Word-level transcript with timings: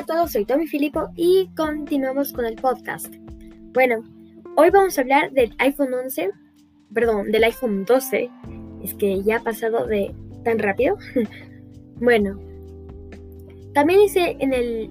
A 0.00 0.06
todos, 0.06 0.32
soy 0.32 0.46
Tommy 0.46 0.66
Filipo 0.66 1.10
y 1.14 1.50
continuamos 1.54 2.32
con 2.32 2.46
el 2.46 2.54
podcast. 2.54 3.14
Bueno, 3.74 4.02
hoy 4.56 4.70
vamos 4.70 4.96
a 4.96 5.02
hablar 5.02 5.30
del 5.32 5.54
iPhone 5.58 5.92
11, 5.92 6.30
perdón, 6.94 7.30
del 7.30 7.44
iPhone 7.44 7.84
12. 7.84 8.30
Es 8.82 8.94
que 8.94 9.22
ya 9.22 9.36
ha 9.36 9.40
pasado 9.40 9.86
de 9.86 10.14
tan 10.42 10.58
rápido. 10.58 10.96
bueno, 11.96 12.40
también 13.74 14.00
hice 14.00 14.38
en 14.40 14.54
el 14.54 14.90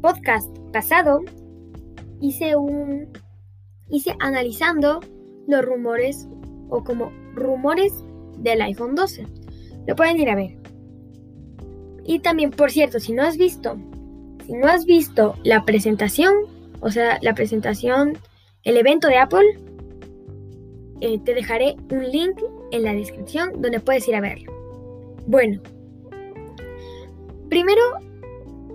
podcast 0.00 0.48
pasado, 0.72 1.20
hice 2.22 2.56
un, 2.56 3.10
hice 3.90 4.16
analizando 4.20 5.00
los 5.48 5.62
rumores 5.62 6.26
o 6.70 6.82
como 6.82 7.12
rumores 7.34 7.92
del 8.38 8.62
iPhone 8.62 8.94
12. 8.94 9.26
Lo 9.86 9.94
pueden 9.94 10.18
ir 10.18 10.30
a 10.30 10.34
ver. 10.34 10.56
Y 12.06 12.20
también, 12.20 12.50
por 12.50 12.70
cierto, 12.70 13.00
si 13.00 13.12
no 13.12 13.22
has 13.22 13.36
visto 13.36 13.76
si 14.46 14.52
no 14.52 14.66
has 14.66 14.84
visto 14.84 15.34
la 15.42 15.64
presentación, 15.64 16.34
o 16.80 16.90
sea, 16.90 17.18
la 17.22 17.34
presentación, 17.34 18.18
el 18.64 18.76
evento 18.76 19.08
de 19.08 19.18
Apple, 19.18 19.58
eh, 21.00 21.18
te 21.24 21.34
dejaré 21.34 21.76
un 21.90 22.10
link 22.10 22.40
en 22.72 22.82
la 22.82 22.92
descripción 22.92 23.60
donde 23.60 23.80
puedes 23.80 24.06
ir 24.08 24.14
a 24.14 24.20
verlo. 24.20 24.52
Bueno, 25.26 25.60
primero 27.48 27.82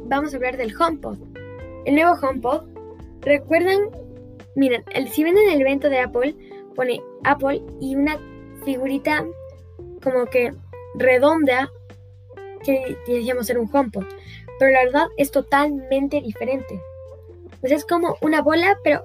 vamos 0.05 0.33
a 0.33 0.37
hablar 0.37 0.57
del 0.57 0.73
HomePod. 0.75 1.17
El 1.85 1.95
nuevo 1.95 2.15
HomePod, 2.21 2.63
recuerdan, 3.21 3.89
miren, 4.55 4.83
si 5.11 5.23
ven 5.23 5.37
en 5.37 5.51
el 5.51 5.61
evento 5.61 5.89
de 5.89 5.99
Apple, 5.99 6.35
pone 6.75 7.01
Apple 7.23 7.61
y 7.79 7.95
una 7.95 8.19
figurita 8.63 9.25
como 10.03 10.25
que 10.25 10.51
redonda 10.95 11.69
que 12.63 12.97
decíamos 13.07 13.45
ser 13.45 13.59
un 13.59 13.69
HomePod 13.71 14.05
pero 14.59 14.71
la 14.71 14.85
verdad 14.85 15.07
es 15.17 15.31
totalmente 15.31 16.21
diferente. 16.21 16.81
Pues 17.59 17.71
es 17.71 17.85
como 17.85 18.15
una 18.21 18.41
bola, 18.41 18.77
pero 18.83 19.03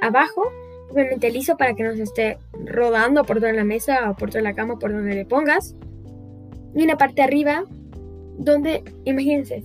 abajo, 0.00 0.42
obviamente 0.90 1.30
liso 1.30 1.56
para 1.56 1.74
que 1.74 1.82
no 1.82 1.94
se 1.94 2.02
esté 2.02 2.38
rodando 2.64 3.24
por 3.24 3.40
toda 3.40 3.52
la 3.52 3.64
mesa 3.64 4.10
o 4.10 4.14
por 4.14 4.30
toda 4.30 4.42
la 4.42 4.54
cama, 4.54 4.78
por 4.78 4.92
donde 4.92 5.14
le 5.14 5.24
pongas. 5.24 5.74
Y 6.74 6.82
una 6.82 6.96
parte 6.96 7.22
arriba, 7.22 7.64
donde, 8.38 8.82
imagínense 9.04 9.64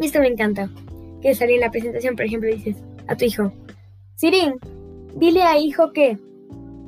esto. 0.00 0.20
Me 0.20 0.28
encanta. 0.28 0.70
Que 1.20 1.34
salir 1.34 1.56
en 1.56 1.62
la 1.62 1.70
presentación, 1.70 2.16
por 2.16 2.26
ejemplo, 2.26 2.50
dices 2.50 2.76
a 3.06 3.16
tu 3.16 3.24
hijo, 3.24 3.52
Sirin, 4.16 4.54
dile 5.16 5.42
a 5.42 5.58
hijo 5.58 5.92
que 5.92 6.18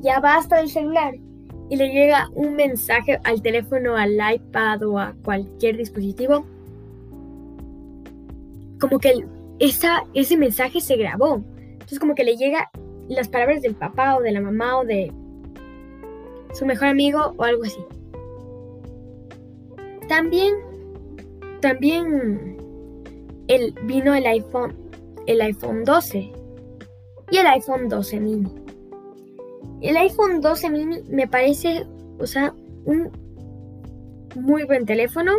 ya 0.01 0.21
basta 0.21 0.57
del 0.59 0.69
celular. 0.69 1.15
Y 1.69 1.77
le 1.77 1.89
llega 1.89 2.29
un 2.35 2.55
mensaje 2.55 3.19
al 3.25 3.43
teléfono, 3.43 3.97
al 3.97 4.19
iPad 4.35 4.83
o 4.83 4.99
a 4.99 5.15
cualquier 5.25 5.77
dispositivo 5.77 6.45
como 8.81 8.99
que 8.99 9.27
esa, 9.59 10.05
ese 10.15 10.37
mensaje 10.37 10.81
se 10.81 10.97
grabó. 10.97 11.43
Entonces 11.73 11.99
como 11.99 12.15
que 12.15 12.25
le 12.25 12.37
llega 12.37 12.71
las 13.09 13.29
palabras 13.29 13.63
del 13.63 13.75
papá 13.75 14.17
o 14.17 14.23
de 14.23 14.33
la 14.33 14.41
mamá 14.41 14.79
o 14.79 14.85
de 14.85 15.13
su 16.53 16.67
mejor 16.67 16.89
amigo 16.89 17.35
o 17.37 17.45
algo 17.45 17.65
así. 17.65 17.85
También, 20.09 20.55
también 21.61 22.57
el, 23.49 23.73
vino 23.85 24.15
el 24.15 24.27
iPhone, 24.27 24.75
el 25.27 25.41
iPhone 25.41 25.85
12 25.85 26.33
y 27.31 27.37
el 27.37 27.47
iPhone 27.47 27.89
12 27.89 28.21
mini. 28.21 28.53
El 29.81 29.97
iPhone 29.97 30.41
12 30.41 30.71
mini 30.71 31.03
me 31.09 31.29
parece, 31.29 31.87
o 32.19 32.27
sea, 32.27 32.55
un 32.85 33.11
muy 34.35 34.65
buen 34.65 34.87
teléfono. 34.87 35.33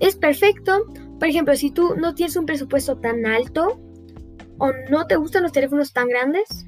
Es 0.00 0.16
perfecto 0.16 0.86
por 1.22 1.28
ejemplo, 1.28 1.54
si 1.54 1.70
tú 1.70 1.94
no 1.94 2.16
tienes 2.16 2.34
un 2.34 2.46
presupuesto 2.46 2.98
tan 2.98 3.24
alto 3.26 3.80
o 4.58 4.72
no 4.90 5.06
te 5.06 5.14
gustan 5.14 5.44
los 5.44 5.52
teléfonos 5.52 5.92
tan 5.92 6.08
grandes, 6.08 6.66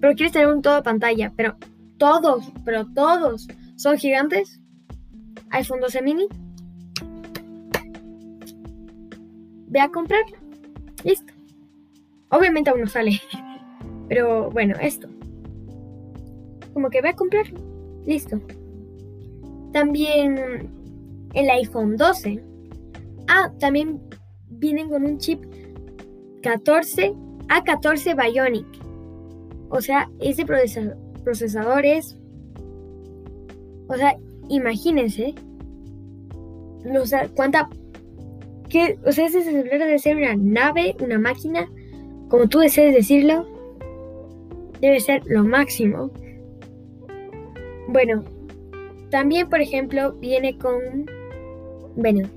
pero 0.00 0.14
quieres 0.14 0.32
tener 0.32 0.48
un 0.48 0.62
todo 0.62 0.82
pantalla, 0.82 1.34
pero 1.36 1.58
todos, 1.98 2.50
pero 2.64 2.86
todos 2.94 3.46
son 3.76 3.98
gigantes, 3.98 4.58
iPhone 5.50 5.80
12 5.80 6.00
mini, 6.00 6.28
ve 9.66 9.80
a 9.80 9.90
comprarlo. 9.90 10.38
Listo. 11.04 11.34
Obviamente 12.30 12.70
aún 12.70 12.80
no 12.80 12.86
sale, 12.86 13.20
pero 14.08 14.50
bueno, 14.50 14.76
esto. 14.80 15.08
Como 16.72 16.88
que 16.88 17.02
ve 17.02 17.10
a 17.10 17.16
comprarlo. 17.16 17.60
Listo. 18.06 18.40
También 19.74 20.70
el 21.34 21.50
iPhone 21.50 21.98
12 21.98 22.51
Ah, 23.28 23.52
también 23.58 24.00
vienen 24.48 24.88
con 24.88 25.04
un 25.04 25.18
chip 25.18 25.42
14 26.42 27.14
A14 27.48 28.16
Bionic. 28.16 28.66
O 29.68 29.80
sea, 29.80 30.10
ese 30.20 30.44
procesador, 30.44 31.84
es... 31.86 32.16
O 33.88 33.94
sea, 33.94 34.16
imagínense. 34.48 35.34
O 37.00 37.06
sea, 37.06 37.28
cuánta... 37.28 37.68
¿qué? 38.68 38.98
O 39.06 39.12
sea, 39.12 39.26
ese 39.26 39.42
celular 39.42 39.78
debe 39.78 39.98
ser 39.98 40.16
una 40.16 40.34
nave, 40.36 40.96
una 41.00 41.18
máquina, 41.18 41.68
como 42.28 42.48
tú 42.48 42.58
desees 42.58 42.94
decirlo. 42.94 43.46
Debe 44.80 45.00
ser 45.00 45.22
lo 45.26 45.44
máximo. 45.44 46.10
Bueno, 47.88 48.24
también, 49.10 49.48
por 49.48 49.60
ejemplo, 49.60 50.12
viene 50.14 50.56
con... 50.58 51.06
Bueno, 51.96 52.28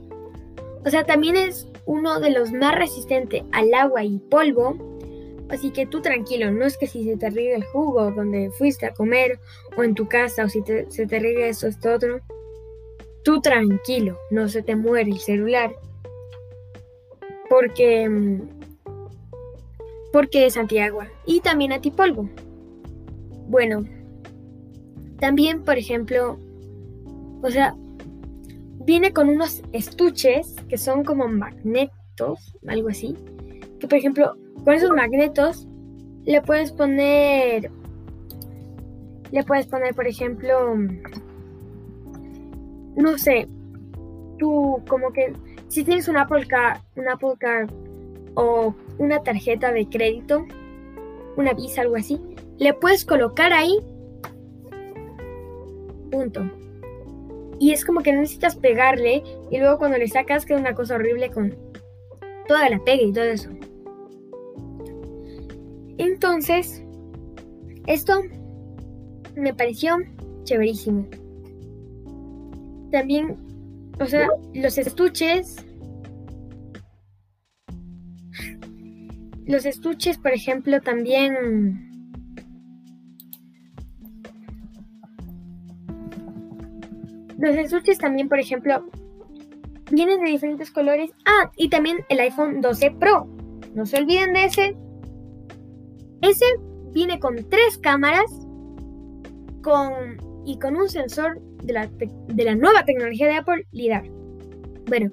o 0.86 0.90
sea, 0.90 1.04
también 1.04 1.36
es 1.36 1.68
uno 1.86 2.20
de 2.20 2.30
los 2.30 2.52
más 2.52 2.76
resistentes 2.76 3.44
al 3.52 3.74
agua 3.74 4.04
y 4.04 4.20
polvo. 4.20 4.78
Así 5.50 5.72
que 5.72 5.88
tú 5.88 6.02
tranquilo, 6.02 6.52
no 6.52 6.66
es 6.66 6.78
que 6.78 6.88
si 6.88 7.04
se 7.04 7.18
te 7.18 7.30
riega 7.30 7.56
el 7.56 7.64
jugo 7.64 8.12
donde 8.12 8.52
fuiste 8.52 8.86
a 8.86 8.94
comer 8.94 9.40
o 9.78 9.84
en 9.84 9.96
tu 9.96 10.08
casa 10.08 10.46
o 10.46 10.50
si 10.50 10.62
se 10.90 11.08
te 11.08 11.20
riega 11.20 11.48
eso, 11.48 11.68
esto, 11.68 11.94
otro. 11.94 12.20
Tú 13.24 13.42
tranquilo, 13.42 14.18
no 14.30 14.48
se 14.48 14.62
te 14.62 14.76
muere 14.76 15.10
el 15.10 15.20
celular. 15.20 15.76
Porque, 17.50 18.08
mm, 18.08 18.42
porque 20.12 20.46
es 20.46 20.56
antiagua 20.56 21.08
y 21.26 21.42
también 21.42 21.74
antipolvo. 21.74 22.30
Bueno, 23.48 23.86
también, 25.20 25.64
por 25.64 25.78
ejemplo, 25.78 26.40
o 27.42 27.50
sea, 27.50 27.76
viene 28.86 29.12
con 29.12 29.30
unos 29.30 29.64
estuches 29.74 30.56
que 30.70 30.78
son 30.78 31.04
como 31.04 31.28
magnetos, 31.28 32.56
algo 32.68 32.90
así. 32.90 33.16
Que 33.80 33.88
por 33.88 33.98
ejemplo, 33.98 34.36
con 34.64 34.74
esos 34.74 34.92
magnetos 34.92 35.68
le 36.24 36.42
puedes 36.42 36.72
poner. 36.72 37.72
Le 39.32 39.44
puedes 39.44 39.68
poner, 39.68 39.94
por 39.94 40.08
ejemplo. 40.08 40.76
No 42.96 43.18
sé. 43.18 43.48
Tú, 44.38 44.82
como 44.88 45.12
que. 45.12 45.34
Si 45.68 45.84
tienes 45.84 46.08
un 46.08 46.18
Apple 46.18 46.46
Card, 46.46 46.80
un 46.96 47.10
Apple 47.10 47.34
Card 47.40 47.70
o 48.36 48.74
una 48.98 49.24
tarjeta 49.24 49.72
de 49.72 49.90
crédito, 49.90 50.46
una 51.38 51.54
Visa, 51.54 51.82
algo 51.82 51.96
así, 51.96 52.22
le 52.58 52.74
puedes 52.74 53.04
colocar 53.04 53.52
ahí. 53.52 53.78
Punto. 56.12 56.50
Y 57.60 57.72
es 57.72 57.86
como 57.86 58.02
que 58.02 58.12
necesitas 58.14 58.56
pegarle 58.56 59.24
y 59.50 59.58
luego 59.58 59.78
cuando 59.78 59.98
le 59.98 60.08
sacas 60.08 60.46
queda 60.46 60.60
una 60.60 60.76
cosa 60.76 60.96
horrible 60.96 61.30
con 61.30 61.56
toda 62.48 62.70
la 62.70 62.84
pega 62.84 63.04
y 63.04 63.14
todo 63.14 63.24
eso. 63.26 63.50
Entonces, 65.98 66.84
esto 67.88 68.22
me 69.36 69.54
pareció 69.54 69.98
chéverísimo. 70.44 71.08
También, 72.92 73.38
o 74.00 74.06
sea, 74.06 74.28
los 74.54 74.78
estuches. 74.78 75.66
Los 79.46 79.66
estuches, 79.66 80.18
por 80.18 80.32
ejemplo, 80.32 80.82
también 80.82 81.95
Los 87.38 87.56
estuches 87.56 87.98
también, 87.98 88.30
por 88.30 88.40
ejemplo, 88.40 88.86
vienen 89.92 90.24
de 90.24 90.32
diferentes 90.32 90.72
colores. 90.72 91.12
Ah, 91.26 91.52
y 91.56 91.70
también 91.70 91.98
el 92.10 92.20
iPhone 92.20 92.62
12 92.62 92.92
Pro. 93.00 93.28
No 93.74 93.86
se 93.86 93.98
olviden 93.98 94.34
de 94.34 94.46
ese. 94.46 94.78
Ese 96.22 96.46
viene 96.92 97.20
con 97.20 97.36
tres 97.50 97.78
cámaras 97.78 98.26
con, 99.62 100.18
y 100.46 100.58
con 100.60 100.78
un 100.78 100.90
sensor 100.90 101.42
de 101.64 101.74
la, 101.74 101.88
de 101.88 102.44
la 102.44 102.56
nueva 102.56 102.86
tecnología 102.86 103.28
de 103.28 103.36
Apple, 103.36 103.68
LIDAR. 103.72 104.10
Bueno, 104.88 105.12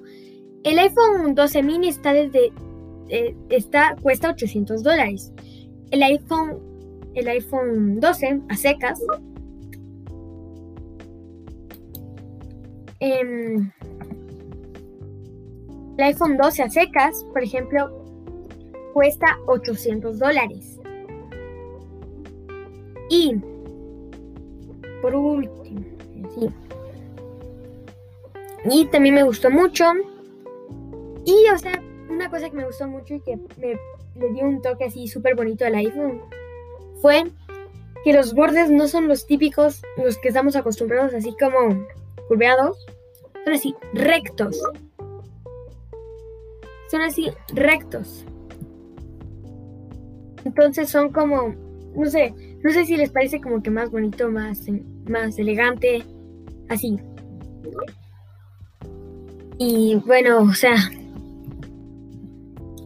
el 0.63 0.79
iPhone 0.79 1.35
12 1.35 1.63
mini 1.63 1.89
está 1.89 2.13
desde 2.13 2.53
eh, 3.09 3.35
está, 3.49 3.95
cuesta 4.01 4.29
800 4.29 4.81
dólares. 4.81 5.33
El 5.91 6.03
iPhone, 6.03 6.59
el 7.15 7.27
iPhone 7.27 7.99
12 7.99 8.41
a 8.49 8.55
secas 8.55 8.99
el 13.03 13.71
el 15.97 16.03
iPhone 16.05 16.37
12 16.37 16.63
a 16.63 16.69
secas, 16.69 17.23
por 17.31 17.43
ejemplo, 17.43 17.91
cuesta 18.93 19.37
800 19.45 20.17
dólares. 20.17 20.79
Y, 23.09 23.35
por 25.01 25.13
último, 25.13 25.85
sí. 26.33 26.49
Y 28.65 28.85
también 28.87 29.15
me 29.15 29.23
gustó 29.23 29.51
mucho. 29.51 29.85
Y, 31.25 31.45
o 31.53 31.57
sea, 31.59 31.79
una 32.09 32.29
cosa 32.29 32.49
que 32.49 32.57
me 32.57 32.65
gustó 32.65 32.87
mucho 32.87 33.13
y 33.13 33.21
que 33.21 33.37
me 33.57 33.77
le 34.15 34.29
dio 34.31 34.45
un 34.45 34.61
toque 34.61 34.85
así 34.85 35.07
súper 35.07 35.35
bonito 35.35 35.65
al 35.65 35.75
iPhone 35.75 36.21
fue 37.01 37.23
que 38.03 38.13
los 38.13 38.33
bordes 38.33 38.69
no 38.69 38.87
son 38.87 39.07
los 39.07 39.25
típicos, 39.25 39.81
los 39.97 40.17
que 40.17 40.29
estamos 40.29 40.55
acostumbrados, 40.55 41.13
así 41.13 41.35
como 41.39 41.85
curveados, 42.27 42.85
son 43.43 43.53
así 43.53 43.75
rectos. 43.93 44.61
Son 46.89 47.01
así 47.01 47.31
rectos. 47.53 48.25
Entonces 50.45 50.89
son 50.89 51.11
como, 51.11 51.55
no 51.95 52.05
sé, 52.09 52.33
no 52.63 52.71
sé 52.71 52.85
si 52.85 52.97
les 52.97 53.11
parece 53.11 53.41
como 53.41 53.61
que 53.61 53.69
más 53.69 53.89
bonito, 53.89 54.29
más, 54.29 54.61
más 55.07 55.37
elegante, 55.39 56.03
así. 56.69 56.99
Y 59.57 59.95
bueno, 60.05 60.41
o 60.41 60.53
sea, 60.53 60.75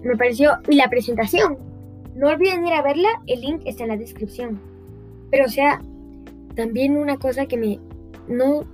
me 0.03 0.15
pareció. 0.15 0.51
Y 0.67 0.75
la 0.75 0.89
presentación. 0.89 1.57
No 2.15 2.29
olviden 2.29 2.65
ir 2.65 2.73
a 2.73 2.81
verla, 2.81 3.09
el 3.27 3.41
link 3.41 3.61
está 3.65 3.83
en 3.83 3.89
la 3.89 3.97
descripción. 3.97 4.59
Pero 5.29 5.45
o 5.45 5.49
sea, 5.49 5.81
también 6.55 6.97
una 6.97 7.17
cosa 7.17 7.45
que 7.45 7.57
me... 7.57 7.79
No... 8.27 8.65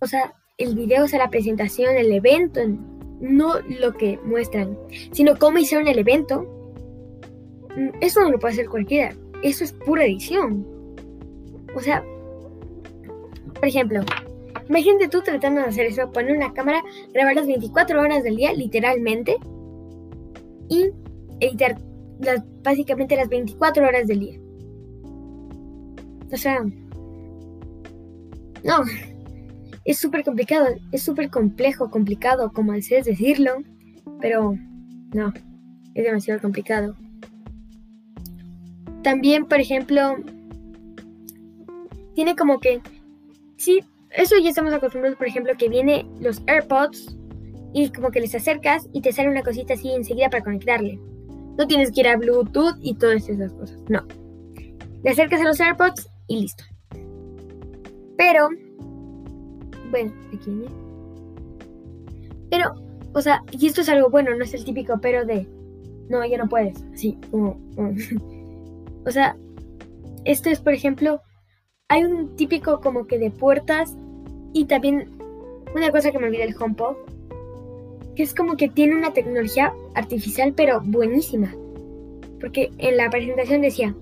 O 0.00 0.06
sea, 0.06 0.34
el 0.58 0.74
video, 0.74 1.04
o 1.04 1.08
sea, 1.08 1.18
la 1.18 1.30
presentación, 1.30 1.96
el 1.96 2.12
evento, 2.12 2.60
no 3.20 3.60
lo 3.80 3.94
que 3.94 4.18
muestran, 4.24 4.76
sino 5.12 5.38
cómo 5.38 5.58
hicieron 5.58 5.88
el 5.88 5.98
evento. 5.98 6.42
Mm, 7.76 7.90
eso 8.00 8.20
no 8.20 8.30
lo 8.30 8.38
puede 8.38 8.54
hacer 8.54 8.68
cualquiera. 8.68 9.14
Eso 9.42 9.64
es 9.64 9.72
pura 9.72 10.04
edición. 10.04 10.66
O 11.74 11.80
sea, 11.80 12.04
por 13.54 13.66
ejemplo, 13.66 14.00
imagínate 14.68 15.08
tú 15.08 15.22
tratando 15.22 15.60
de 15.60 15.68
hacer 15.68 15.86
eso, 15.86 16.10
poner 16.12 16.36
una 16.36 16.52
cámara, 16.52 16.82
grabar 17.12 17.34
las 17.34 17.46
24 17.46 18.00
horas 18.00 18.22
del 18.22 18.36
día, 18.36 18.52
literalmente, 18.52 19.36
y 20.68 20.90
editar 21.40 21.76
las, 22.20 22.42
básicamente 22.62 23.16
las 23.16 23.28
24 23.28 23.86
horas 23.86 24.06
del 24.06 24.20
día. 24.20 24.38
O 26.32 26.36
sea, 26.36 26.62
no, 28.64 28.82
es 29.88 29.96
súper 29.96 30.22
complicado, 30.22 30.66
es 30.92 31.02
súper 31.02 31.30
complejo, 31.30 31.90
complicado, 31.90 32.52
como 32.52 32.74
desees 32.74 33.06
decirlo, 33.06 33.62
pero 34.20 34.54
no, 35.14 35.32
es 35.94 36.04
demasiado 36.04 36.42
complicado. 36.42 36.94
También, 39.02 39.46
por 39.46 39.58
ejemplo, 39.58 40.16
tiene 42.14 42.36
como 42.36 42.60
que, 42.60 42.82
sí, 43.56 43.80
eso 44.10 44.34
ya 44.38 44.50
estamos 44.50 44.74
acostumbrados, 44.74 45.16
por 45.16 45.26
ejemplo, 45.26 45.54
que 45.56 45.70
viene 45.70 46.06
los 46.20 46.42
AirPods 46.46 47.16
y 47.72 47.88
como 47.88 48.10
que 48.10 48.20
les 48.20 48.34
acercas 48.34 48.86
y 48.92 49.00
te 49.00 49.12
sale 49.12 49.30
una 49.30 49.42
cosita 49.42 49.72
así 49.72 49.90
enseguida 49.90 50.28
para 50.28 50.44
conectarle. 50.44 51.00
No 51.56 51.66
tienes 51.66 51.92
que 51.92 52.00
ir 52.00 52.08
a 52.08 52.18
Bluetooth 52.18 52.76
y 52.82 52.94
todas 52.94 53.26
esas 53.26 53.54
cosas. 53.54 53.78
No. 53.88 54.06
Le 55.02 55.10
acercas 55.10 55.40
a 55.40 55.44
los 55.44 55.58
AirPods 55.58 56.10
y 56.26 56.42
listo. 56.42 56.64
Pero, 58.18 58.50
bueno, 59.90 60.12
viene. 60.44 60.66
Pero, 62.50 62.74
o 63.12 63.20
sea, 63.20 63.42
y 63.52 63.66
esto 63.66 63.80
es 63.80 63.88
algo 63.88 64.10
bueno, 64.10 64.34
no 64.34 64.44
es 64.44 64.54
el 64.54 64.64
típico 64.64 64.98
pero 65.00 65.24
de, 65.24 65.46
no, 66.08 66.24
ya 66.24 66.38
no 66.38 66.48
puedes. 66.48 66.82
Así, 66.92 67.18
o 67.32 69.10
sea, 69.10 69.36
esto 70.24 70.50
es, 70.50 70.60
por 70.60 70.72
ejemplo, 70.72 71.20
hay 71.88 72.04
un 72.04 72.36
típico 72.36 72.80
como 72.80 73.06
que 73.06 73.18
de 73.18 73.30
puertas 73.30 73.96
y 74.52 74.66
también 74.66 75.10
una 75.74 75.90
cosa 75.90 76.10
que 76.10 76.18
me 76.18 76.26
olvidé 76.26 76.44
el 76.44 76.56
HomePod 76.58 76.96
que 78.18 78.24
es 78.24 78.34
como 78.34 78.56
que 78.56 78.68
tiene 78.68 78.96
una 78.96 79.12
tecnología 79.12 79.72
artificial 79.94 80.52
pero 80.52 80.80
buenísima. 80.84 81.54
Porque 82.40 82.72
en 82.78 82.96
la 82.96 83.10
presentación 83.10 83.60
decía, 83.60 83.94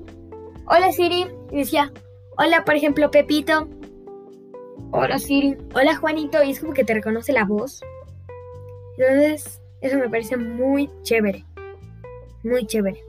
hola 0.67 0.91
Siri, 0.91 1.27
y 1.53 1.57
decía, 1.59 1.93
hola 2.39 2.65
por 2.65 2.77
ejemplo 2.77 3.11
Pepito, 3.11 3.69
hola 4.91 5.19
Siri, 5.19 5.57
hola 5.75 5.97
Juanito, 5.97 6.43
y 6.43 6.51
es 6.51 6.61
como 6.61 6.73
que 6.73 6.85
te 6.85 6.95
reconoce 6.95 7.33
la 7.33 7.45
voz. 7.45 7.81
Entonces, 8.99 9.61
eso 9.81 9.99
me 9.99 10.09
parece 10.09 10.37
muy 10.37 10.91
chévere, 11.03 11.45
muy 12.43 12.67
chévere. 12.67 13.03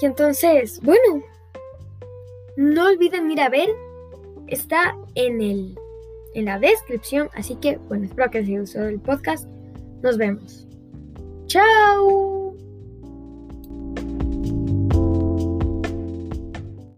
Y 0.00 0.06
entonces, 0.06 0.80
bueno, 0.82 1.22
no 2.56 2.86
olviden 2.86 3.30
ir 3.30 3.40
a 3.40 3.48
ver, 3.48 3.68
está 4.48 4.96
en 5.14 5.40
el 5.40 5.78
en 6.34 6.46
la 6.46 6.58
descripción, 6.58 7.28
así 7.34 7.56
que 7.56 7.76
bueno, 7.88 8.06
espero 8.06 8.30
que 8.30 8.40
les 8.40 8.48
haya 8.48 8.60
gustado 8.60 8.88
el 8.88 9.00
podcast. 9.00 9.46
Nos 10.02 10.16
vemos. 10.16 10.66
¡Chao! 11.46 12.41